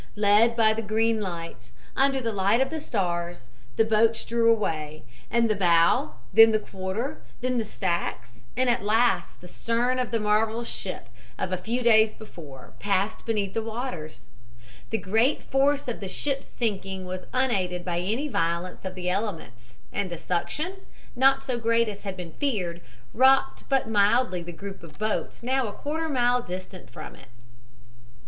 "Led 0.15 0.55
by 0.55 0.73
the 0.73 0.81
green 0.81 1.19
light, 1.21 1.69
under 1.95 2.19
the 2.19 2.33
light 2.33 2.59
of 2.59 2.71
the 2.71 2.79
stars, 2.79 3.45
the 3.75 3.85
boats 3.85 4.25
drew 4.25 4.51
away, 4.51 5.03
and 5.29 5.47
the 5.47 5.53
bow, 5.55 6.15
then 6.33 6.51
the 6.51 6.57
quarter, 6.57 7.21
then 7.41 7.59
the 7.59 7.65
stacks 7.65 8.41
and 8.57 8.67
at 8.67 8.81
last 8.81 9.41
the 9.41 9.47
stern 9.47 9.99
of 9.99 10.09
the 10.09 10.19
marvel 10.19 10.63
ship 10.63 11.07
of 11.37 11.51
a 11.51 11.57
few 11.57 11.83
days 11.83 12.15
before, 12.15 12.73
passed 12.79 13.27
beneath 13.27 13.53
the 13.53 13.61
waters. 13.61 14.27
The 14.89 14.97
great 14.97 15.43
force 15.43 15.87
of 15.87 15.99
the 15.99 16.09
ship's 16.09 16.47
sinking 16.47 17.05
was 17.05 17.27
unaided 17.31 17.85
by 17.85 17.99
any 17.99 18.27
violence 18.27 18.83
of 18.83 18.95
the 18.95 19.07
elements, 19.07 19.75
and 19.93 20.09
the 20.09 20.17
suction, 20.17 20.77
not 21.15 21.43
so 21.43 21.59
great 21.59 21.87
as 21.87 22.01
had 22.01 22.17
been 22.17 22.31
feared, 22.31 22.81
rocked 23.13 23.69
but 23.69 23.87
mildly 23.87 24.41
the 24.41 24.51
group 24.51 24.81
of 24.81 24.97
boats 24.97 25.43
now 25.43 25.67
a 25.67 25.71
quarter 25.71 26.05
of 26.05 26.09
a 26.09 26.13
mile 26.15 26.41
distant 26.41 26.89
from 26.89 27.15
it. 27.15 27.27